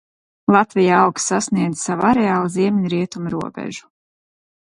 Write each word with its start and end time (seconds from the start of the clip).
Latvijā 0.53 0.95
augs 1.01 1.27
sasniedz 1.31 1.83
sava 1.89 2.09
areāla 2.13 2.49
ziemeļrietumu 2.55 3.35
robežu. 3.35 3.87